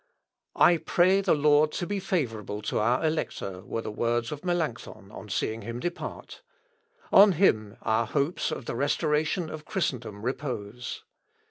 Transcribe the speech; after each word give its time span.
"I 0.55 0.77
pray 0.77 1.21
the 1.21 1.35
Lord 1.35 1.71
to 1.73 1.85
be 1.85 1.99
favourable 1.99 2.63
to 2.63 2.79
our 2.79 3.05
Elector," 3.05 3.61
were 3.63 3.83
the 3.83 3.91
words 3.91 4.31
of 4.31 4.43
Melancthon 4.43 5.11
on 5.11 5.29
seeing 5.29 5.61
him 5.61 5.79
depart; 5.79 6.41
"on 7.11 7.33
him 7.33 7.77
our 7.83 8.07
hopes 8.07 8.49
of 8.49 8.65
the 8.65 8.73
restoration 8.75 9.47
of 9.51 9.65
Christendom 9.65 10.23
repose. 10.25 11.03